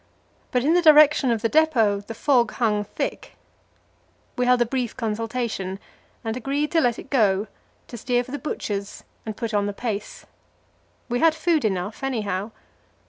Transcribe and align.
But 0.49 0.63
in 0.63 0.73
the 0.73 0.81
direction 0.81 1.29
of 1.29 1.43
the 1.43 1.47
depot 1.47 1.99
the 2.01 2.15
fog 2.15 2.53
hung 2.53 2.83
thick. 2.83 3.35
We 4.35 4.47
held 4.47 4.59
a 4.63 4.65
brief 4.65 4.97
consultation, 4.97 5.77
and 6.23 6.35
agreed 6.35 6.71
to 6.71 6.81
let 6.81 6.97
it 6.97 7.11
go, 7.11 7.45
to 7.87 7.97
steer 7.97 8.23
for 8.23 8.31
the 8.31 8.39
Butcher's 8.39 9.03
and 9.27 9.37
put 9.37 9.53
on 9.53 9.67
the 9.67 9.73
pace. 9.73 10.25
We 11.07 11.19
had 11.19 11.35
food 11.35 11.63
enough, 11.63 12.01
anyhow. 12.01 12.49